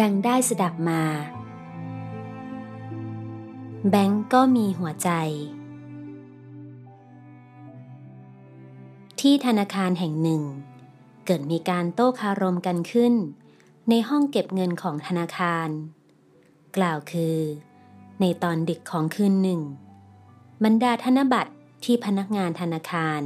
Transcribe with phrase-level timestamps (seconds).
[0.00, 1.02] ดังได้สดับมา
[3.90, 5.10] แบงก์ก็มีหัวใจ
[9.20, 10.42] ที่ธนาคารแห่งหนึ่ง
[11.24, 13.14] เกิดมีการโต้คารมกันขึ้น
[13.88, 15.68] ในห้องเก็บเงินของธนาคาร
[16.76, 17.38] กล่าวคือ
[18.20, 19.60] ในตอนดึกของคืนหนึ่ง
[20.64, 21.52] บรรดาธนบัตร
[21.84, 23.20] ที่พนักงานธนาคาร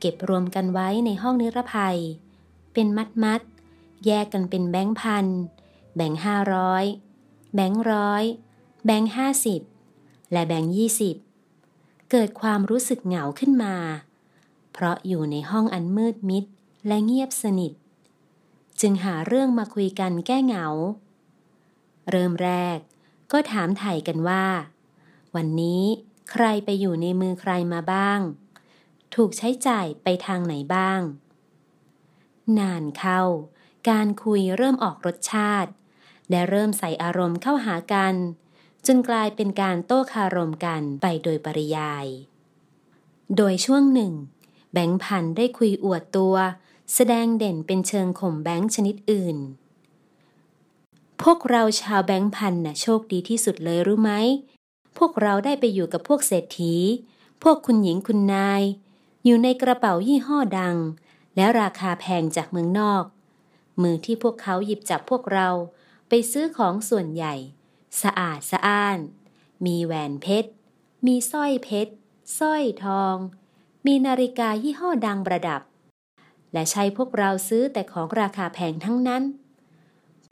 [0.00, 1.98] เก็บรวมกันไว้ในห้องนิรภัย
[2.72, 3.40] เป็นมัดมัด
[4.06, 5.26] แยกกันเป็นแบงค์พัน
[5.96, 6.84] แบงค์ห้าร้อย
[7.54, 8.24] แบงค์ร้อย
[8.86, 9.60] แบงค์ห้าสิบ
[10.32, 11.16] และแบงค์ยี่สิบ
[12.10, 13.76] เกิดความรู้สึกเหงาขึ้นมา
[14.72, 16.44] เพราะอยู่ในห้องอันมืดมิด
[16.86, 17.72] และเงียบสนิท
[18.80, 20.66] จึงหาเรื่องมาคุยกันแก้เหงา
[22.10, 22.78] เริ่มแรก
[23.32, 24.44] ก็ถามไถ่กันว่า
[25.34, 25.82] วันนี้
[26.30, 28.20] ใครไปอยู่ในมือใครมาบ้าง
[29.14, 31.00] ถูกใช้จ่ายไปทางไหนบ้าง
[32.58, 33.22] นานเข้า
[33.88, 35.70] การคุยเริ่มออกรสชาติ
[36.30, 38.14] และเริ่มใส่อารมณ์เข้าหากัน
[38.86, 42.06] จนกลายเป็นการโต้คารมกันไปโดยปริยาย
[43.36, 44.12] โดยช่วงหนึ่ง
[44.72, 46.36] แบงค์พันได้คุยอวดตัว
[46.94, 49.38] แสดงเด่นเป็นเชิงข่มแบงค์ชนิดอื่น
[51.22, 54.12] พวกเราชาวแบงค์พันน่ะโชคดีที่สุดเลยรู้ไหม
[54.98, 56.74] พวกเราได้ไปอยู่กับพวกเศรษฐี
[57.42, 58.62] พวกคุณหญิงคุณนาย
[59.24, 60.76] อยู่ในกระเป๋ายี่ห้อดัง
[61.36, 63.04] และราคาแพงจากเมืองนอก
[63.82, 65.48] มือที่พวกเขาหยิบจับพวกเรา
[66.12, 67.34] ไปซื้อของส่วนใหญ่
[68.02, 68.98] สะอาดสะอ้าน
[69.66, 70.50] มีแหวนเพชร
[71.06, 71.92] มีสร้อยเพชร
[72.38, 73.16] สร้อยทอง
[73.86, 75.62] มีนาฬิกายี่ห้อดังประดับ
[76.52, 79.22] และใช้พวกเราซื้อแต่ของราคาแพงทั้งนั้น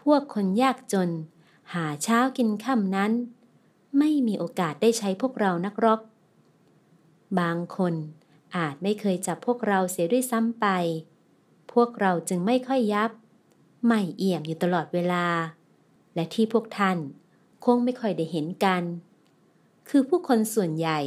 [0.02, 1.10] พวกคนยากจน
[1.74, 3.12] หาเช้ากินค่ำนั้น
[3.98, 6.00] ไม่มีโอกาสได้ใช้พวกเรานักรบ
[7.40, 7.94] บางคน
[8.56, 10.66] อาจไม่เคยจับพวกเราเสียด้วยซ้ำไป
[11.72, 13.10] พวกเราจึงไม่ค่อยยับ
[13.86, 15.26] ไม่เอี่ยมอยู่ตลอดเวลา
[16.14, 16.98] และที่พวกท่าน
[17.64, 18.82] คงไม่ค่อยได้เห็นกัน
[19.88, 21.00] คือผู้คนส่วนใหญ่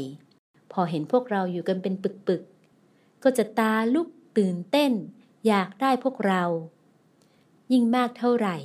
[0.72, 1.94] พอเห็นพวกเราอยู่กันเป็น
[2.28, 4.08] ปึกๆ ก็จะตาลุก
[4.38, 4.92] ตื่นเต้น
[5.48, 6.44] อยากได้พวกเรา
[7.72, 8.58] ยิ่งมากเท่าไหร่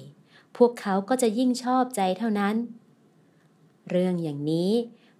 [0.56, 2.56] พวกเขาก็จะยิ่งชอบใจเท่านั้น
[3.90, 4.72] เรื่องอย่างนี้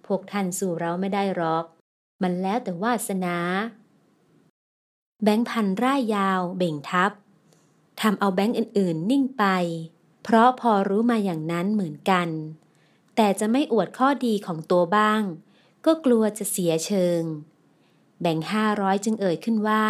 [0.07, 1.65] พวกท่านสู่เราไม่ได้หรอก
[2.21, 3.37] มันแล้วแต่วาสนา
[5.23, 7.11] แบงค์พันร่ายยาวเบ่งทับ
[8.01, 9.45] ทำเอาแบงค์อื่นๆ นิ่งไป
[10.29, 12.29] เพราะพอรู้มาอย่างนั้นเหมือนกัน
[13.15, 15.21] แต่จะไม่อวดข้อดีของตัวบ้าง
[15.85, 17.21] ก็กลัวจะเสียเชิง
[18.21, 19.85] แบ่งห้าร้อยจึงเอ่ยขึ้นว่า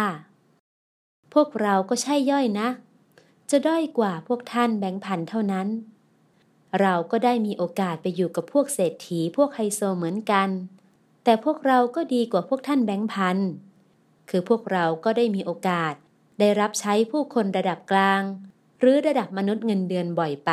[1.34, 2.68] พวกเราก็ใช่ย่อยนะ
[3.50, 5.68] จะด้อยกว่าพวกท่านแบงพันเท่านั้น
[6.80, 10.48] เราก็ได้มีโอกาสไปอยู่กับพวกเศรษฐีพวกไฮโซเหมือนกัน
[11.24, 13.38] แต่พวกเราก็ดีกว่าพวกท่านแบงพัน
[14.30, 15.94] คือพวกเราก็ได้มีโอกาส
[16.38, 18.22] ได้รับใช้ผู้คนระดับกลาง
[18.80, 20.52] หรือระดับมนุษย์เงินเดือนบ่อยไป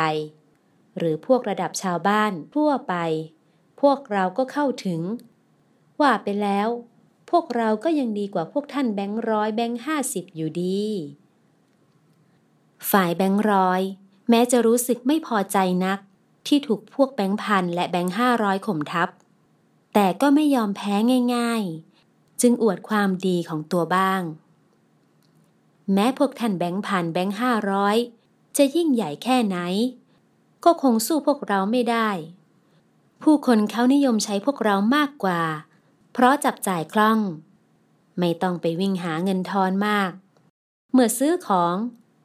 [0.98, 2.94] หรือพวกระดับชาวบ้านทั่วไป
[3.80, 5.00] พวกเราก็เข้าถึง
[6.00, 6.68] ว่าไปแล้ว
[7.30, 10.82] พวกเราก็ยังดีกว่าพวกท่านแบงค์ร้อยแบงค์ห้าสิบอยู่ดี
[12.90, 13.80] ฝ่ายแบงค์ร้อย
[14.30, 15.98] แม้จะรู้สึกไม่พอใจนัก
[16.46, 19.08] ที่ถูกพวกแบงค์พันและแบงค์ห้าร้อยข่มทับ
[19.94, 20.94] แต่ก็ไม่ยอมแพ้
[21.34, 24.22] ง่ายๆ จึงอวดความดีของตัวบ้าง
[25.92, 27.96] แม้พวกท่านแบงค์พันแบงค์ห้าร้อย
[28.56, 29.58] จะยิ่งใหญ่แค่ไหน
[30.64, 32.08] ก็คงสู้พวกเราไม่ได้
[33.22, 35.40] ผู้คนเขานิยมใช้พวกเรามากกว่า
[36.12, 37.18] เพราะจับจ่ายคล่อง
[38.18, 40.10] ไม่ต้องไปวิ่งหาเงินทอนมาก
[40.92, 41.74] เมื่อซื้อของ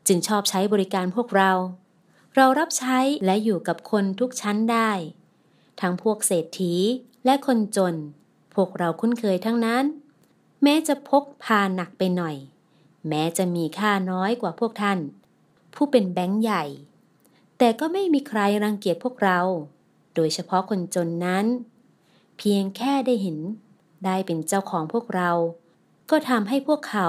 [0.07, 1.51] จึงชอบใช้บริการพวกเรา
[2.35, 4.91] เรารับใช้และอยู่กับคนทุกชั้นได้
[5.81, 6.73] ทั้งพวกเศรษฐี
[7.25, 7.95] และคนจน
[8.55, 9.85] พวกเราคุ้นเคยทั้งนั้น
[10.63, 12.35] แม้จะพกพาหนักไปหน่อย
[13.07, 14.99] แม้จะมีค่าน้อยกว่าพวกท่าน
[15.83, 16.63] ผู้เป็นแบงค์ใหญ่
[17.57, 19.39] แต่ก็ไม่มีใครรังเกียจพวกเรา
[20.15, 21.45] โดยเฉพาะคนจนนั้น
[22.37, 23.37] เพียงแค่ได้เห็น
[24.05, 25.31] ได้เป็นเจ้าของพวกเรา
[26.09, 27.07] ก็ทำให้พวกเขา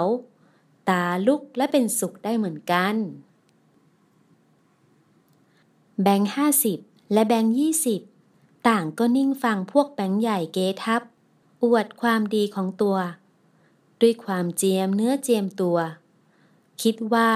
[0.89, 2.95] ตาลุกและเป็นสุขได้เหมือนกัน
[6.03, 6.79] แบงค์ห้าสิบ
[7.13, 8.01] และแบงค์ยี่สิบ
[8.69, 11.03] ต่างก็นิ่งฟังพวกแบงค์ใหญ่เกทับ
[11.63, 12.97] อวดความดีของตัว
[14.01, 15.79] ด้วยความเจียมเนื้อเจียมตัว
[16.83, 17.31] คิดว่า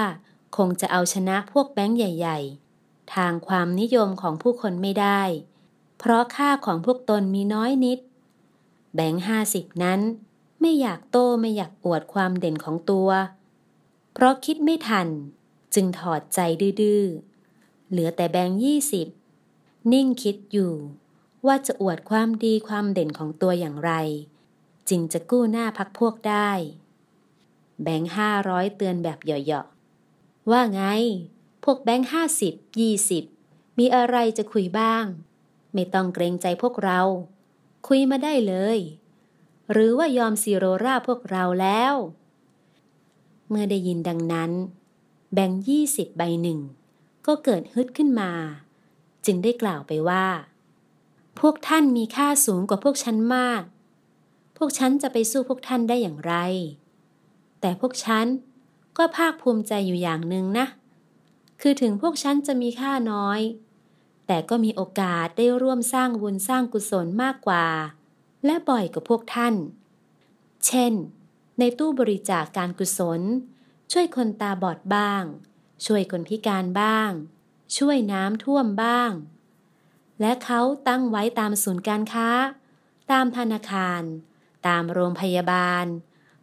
[0.55, 2.39] คงจะเอาชนะพวกแบงค์ใหญ่
[2.77, 5.21] ๆ ทางความนิยมของผู้คนไม่ได้
[5.99, 7.99] เพราะค่าของพวกตนมีน้อยนิด
[8.95, 9.99] แบงค์ห้าสิบนั้น
[10.61, 13.09] ไม่อยากโต้ไม่อยากอวดความเด่นของตัว
[14.13, 15.07] เพราะคิดไม่ทัน
[15.73, 16.39] จึงถอดใจ
[16.81, 17.03] ดื้อ
[17.89, 19.07] เหลือแต่แบงค์ยี่สิบ
[19.93, 20.73] นิ่งคิดอยู่
[21.45, 23.91] ว่าจะอวดความดีความเด่นของตัวอย่างไร
[24.89, 26.49] จึงจะกู้หน้าพักพวกได้
[27.83, 29.67] แบงค์ห้าร้อยเตือนแบบเหยาะ
[30.51, 30.81] ว่าไง
[31.63, 33.23] พวกแบงค์ห้าสิบยี่สิบ
[33.79, 35.05] มีอะไรจะคุยบ้าง
[35.73, 37.01] ไม่ต้องเกรงใจพวกเรา
[37.87, 38.79] คุยมาได้เลย
[39.71, 41.93] หรือว่ายอมซีโรราพวกเราแล้ว
[43.49, 44.51] เมื่อได้ยินดังนั้น
[45.33, 46.59] แบงค์ยี่สิบใบหนึ่ง
[47.27, 48.31] ก็เกิดฮึดขึ้นมา
[49.25, 50.25] จึงได้กล่าวไปว่า
[51.39, 53.63] พวกท่านมีค่าสูงกว่าพวกฉันมาก
[54.57, 56.33] พวกฉันจะไปสู้พวกท่านได้อย่างไร
[57.61, 58.25] แต่พวกฉัน
[58.97, 60.65] ก็ภาคภูมิใจอยู่อย่างหนึ่งนะ
[61.61, 63.39] คือถึงพวกฉันจะมีค่าน้อย
[64.27, 67.65] แต่ก็มีโอกาสได้ร่วมสร้างบุญสร้างกุศลมากกว่า
[68.45, 69.55] และบ่อยกว่าพวกท่าน
[70.65, 70.93] เช่น
[71.59, 73.21] ในตู้บริจาคการกุศล
[73.91, 75.23] ช่วยคนตาบอดบ้าง
[75.85, 77.09] ช่วยคนพิการบ้าง
[77.77, 79.11] ช่วยน้ำท่วมบ้าง
[80.21, 82.29] และเขาตั้งไว้ตามศูนย์การค้า
[83.11, 84.01] ตามธนาคาร
[84.67, 85.85] ตามโรงพยาบาล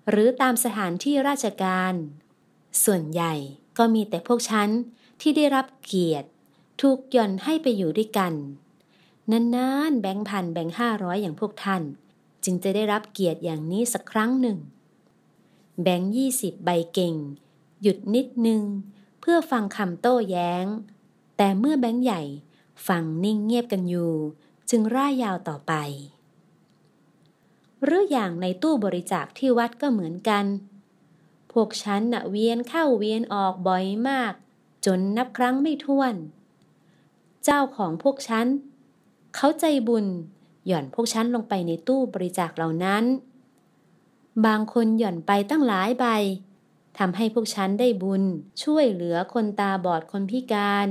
[0.09, 1.95] หรือตามสถานที่ราชการ
[2.85, 3.35] ส่วนใหญ่
[3.79, 4.69] ก็มีแต่พวกฉัน
[5.21, 6.29] ที่ได้รับเกียรติ
[6.81, 8.32] ถูกย่อนให้ไปอยู่ด้วยกัน
[9.31, 11.82] นานๆ แบงค์พันแบงค์ห้าร้อยอย่างพวกท่าน
[12.44, 14.59] จึงจะได้รับเกียรติอย่างนี้สักครั้งหนึ่ง
[15.82, 17.15] แบงค์ยี่สิบใบเก่ง
[17.82, 18.62] หยุดนิดนึง
[19.20, 20.67] เพื่อฟังคำโต้แย้ง
[21.37, 22.23] แต่เมื่อแบงค์ใหญ่
[22.88, 24.12] ฟังนิ่งเงียบกันอยู่
[24.70, 25.73] จึงร่ายยาวต่อไป
[27.85, 30.44] หรืออย่างในตู้บริจาคที่วัดก็เหมือนกัน
[31.55, 34.33] พวกฉันน่ะเวียนเข้าเวียนออกบ่อยมาก
[34.87, 36.15] จนนับครั้งไม่ถ้วน
[37.45, 38.47] เจ้าของพวกฉัน
[39.35, 40.06] เขาใจบุญ
[40.67, 43.05] หย่อนพวกฉันลงไปในตู้บริจาคเหล่านั้น
[44.47, 46.06] บางคนหย่อนไปตั้งหลายใบ
[46.99, 48.23] ทำให้พวกฉันได้บุญ
[48.62, 50.87] ช่วยเหลือคนตาบอดคนพิการ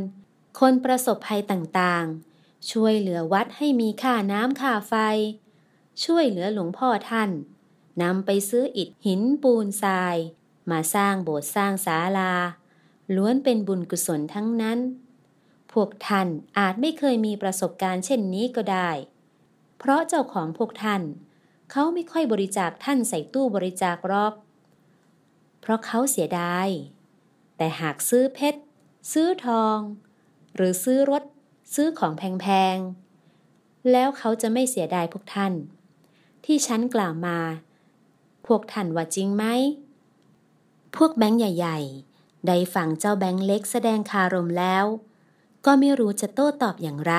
[0.59, 4.93] คนประสบภัยต่างๆ ช่วยเหลือวัดให้มีค่าน้ำค่าไฟ
[6.03, 7.29] ช่วยเหลือหลวงพ่อท่าน
[8.01, 10.15] นำไปซื้ออิฐหินปูนทราย
[10.71, 12.33] มาสร้างโบสถ์สร้างศาลา
[13.15, 14.79] ล้วนเป็นบุญกุศลทั้งนั้น
[15.73, 16.27] พวกท่าน
[16.57, 18.89] อาจไม่เคยมีประสบการณ์เช่นนี้ก็ได้
[19.77, 21.01] เพราะเจ้าของพวกท่าน
[21.71, 24.33] เขาไม่ค่อยบริจาคท่านใส่ตู้บริจาครอก
[25.61, 26.67] เพราะเขาเสียดาย
[27.57, 28.61] แต่หากซื้อเพชร
[29.13, 29.77] ซื้อทอง
[30.55, 31.23] หรือซื้อรถ
[31.73, 32.45] ซื้อของแพ
[32.75, 35.53] งๆ แล้วเขาจะไม่เสียดายพวกท่าน
[36.45, 37.37] ที่ฉันกล่าวมา
[38.47, 39.45] พวกท่านว่าจริงไหม
[40.95, 41.79] พวกแบงค์ใหญ่
[42.13, 44.85] ๆ ได้ฟังเจ้าแบงค์เล็กแสดงคารมแล้ว
[45.65, 47.15] ก็ไม่รู้จะโต้ตอบอย่างไร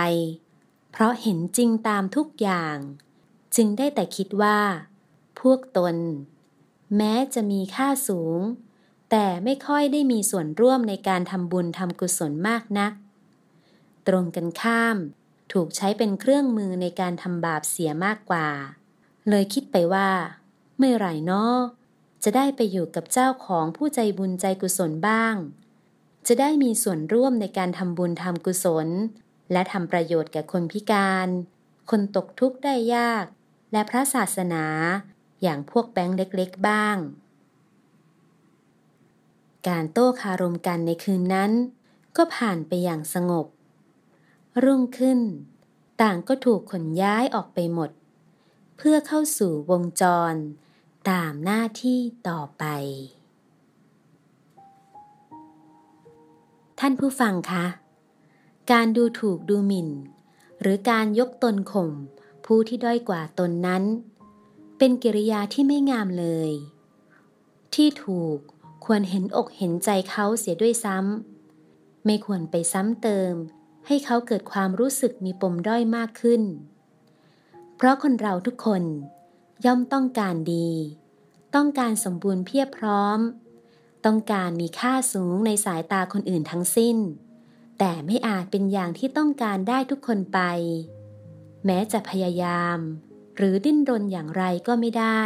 [0.90, 2.76] เพราะเห็นจริงตามทุกอย่าง
[3.56, 4.58] จึงได้แต่คิดว่า
[5.40, 5.96] พวกตน
[6.96, 8.40] แม้จะมีค่าสูง
[9.10, 12.92] แต่ไม่ค่อยได้มีส่วนร่วมในการทำบุญทำกุศลมากนัก
[14.06, 14.96] ตรงกันข้าม
[15.52, 18.48] ถูกใช้เป็นเครื่องมือในการทำบาปเสียมากกว่า
[19.28, 20.08] เลยคิดไปว่า
[20.78, 21.56] เมื่อไหร่นาะ
[22.24, 25.34] จะได้ไปอยู่กับเจ้าของผู้ใจบุญใจกุศลบ้าง
[26.26, 28.88] จะได้มีส่วนร่วมในการทำบุญทำกุศล
[29.52, 31.28] และทำประโยชน์แก่คนพิการ
[31.90, 33.24] คนตกทุกข์ได้ยาก
[33.72, 34.64] และพระศาสนา
[35.42, 36.96] อย่างพวกแบงค์เล็กๆบ้าง
[39.68, 41.52] การโต้คารมกันในคืนนั้น
[42.16, 43.46] ก็ผ่านไปอย่างสงบ
[44.64, 45.20] รุ่งขึ้น
[46.02, 47.90] ต่างก็ถูกขนย้ายออกไปหมด
[48.76, 50.02] เพื่อเข้าสู่วงจ
[50.32, 50.34] ร
[51.10, 52.64] ตามหน้าที่ต่อไป
[56.80, 57.66] ท่านผู้ฟังคะ
[58.72, 59.88] การดูถูกดูหมิ่น
[60.60, 61.90] หรือการยกตนข่ม
[62.44, 63.82] ผู้ที่ด้อยกว่าตนนั้น
[64.78, 66.50] เป็นกิริยาที่ไม่งามเลย
[67.74, 68.38] ที่ถูก
[68.84, 73.34] ควรเห็นอกเห็นใจเขาเสียด้วยซ้ำ ไม่ควรไปซ้ำเติม
[73.86, 76.42] ให้เขาเกิดความรู้สึกมีปมด้อยมากขึ้น
[77.76, 78.84] เพราะคนเราทุกคน
[79.64, 80.70] ย่อมต้องการดี
[81.54, 83.18] ต้องการสมบูรณ์เพียบพร้อม
[84.06, 86.96] ต้องการมีค่าสูงในสายตาคนอื่นทั้งสิ้น
[87.78, 90.40] แต่ไม่อาจเป็นอย่างที่ต้องการได้ทุกคนไป
[91.64, 92.78] แม้จะพยายาม
[93.36, 95.22] หรือดิ้นรนอย่างไรก็ไม่ได้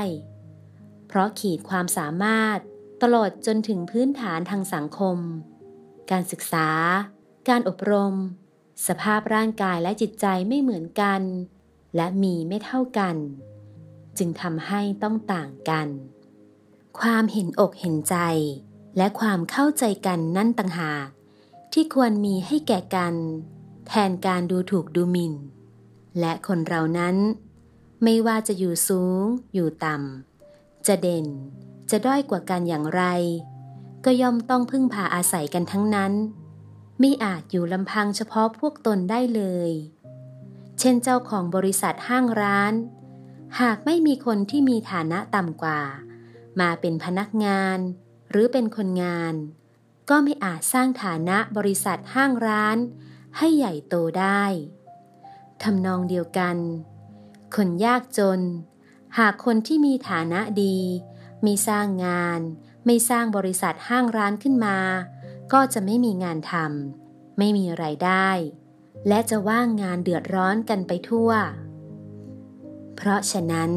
[1.06, 2.58] เพราะขีดความสามารถ
[3.02, 5.18] ตลอดจนถึงพื้นฐานทางสังคม
[6.10, 6.68] การศึกษา
[7.48, 8.14] การอบรม
[8.86, 11.22] สภาพร่างกายและจิตใจไม่เหมือนกัน
[11.96, 13.16] และมีไม่เท่ากัน
[14.18, 15.88] จึงทำให้ต้องต่างกัน
[17.00, 18.16] ความเห็นอกเห็นใจ
[18.96, 21.08] และความเข้าใจกันนั่นต่างหาก
[21.72, 23.14] ที่ควรมีให้แก่กัน
[23.88, 25.34] แทนการดูถูกดูหมิน่น
[26.20, 27.16] และคนเรานั้น
[28.02, 29.22] ไม่ว่าจะอยู่สูง
[29.54, 31.26] อยู่ต่ำ จะเด่น
[31.90, 33.02] จะด้อยกว่ากันอย่างไร
[34.04, 36.12] ก็ย่อมต้องพึ่งพาอาศัยกันทั้งนั้น
[36.98, 39.70] ไม่อาจอยู่ลำพังเฉพาะพวกตนได้เลย
[40.78, 42.72] เช่นเจ้าของบริษัทห้างร้าน
[43.60, 45.80] หากไม่มีคนที่มีฐานะต่ำกว่า
[46.60, 47.78] มาเป็นพนักงาน
[48.30, 49.34] หรือเป็นคนงาน
[50.10, 52.78] ก็ไม่อาจสร้างฐานะบริษัทห้างร้าน
[53.36, 54.42] ให้ใหญ่โตได้
[55.62, 56.56] ทำนองเดียวกัน
[57.56, 58.40] คนยากจน
[59.18, 60.78] หากคนที่มีฐานะดี
[61.42, 62.40] ไม่สร้างงาน
[62.86, 64.78] ไม่สร้างบริษัทห้างร้านขึ้นมา
[65.52, 68.28] ก็จะไม่มีงานทำไม่มีไรายได้
[69.08, 71.30] และจะว่างงานเดือดร้อนกันไปทั่ว
[73.00, 73.72] เพราะฉะนั้น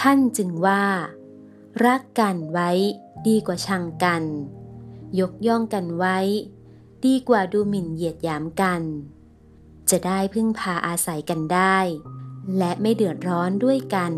[0.00, 0.84] ท่านจึงว่า
[1.84, 2.70] รักกันไว้
[3.26, 4.22] ดีกว่าชังกัน
[5.20, 6.18] ยกย่องกันไว้
[7.04, 8.82] ดีกว่าดูหมิ่นเหยียดหยามกัน
[9.90, 11.78] จะได้พึ่งพาอาศัยกันได้
[12.58, 14.12] และไม่เดือดร้อนด้วยกัน